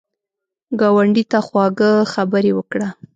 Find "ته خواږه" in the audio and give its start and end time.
1.31-1.91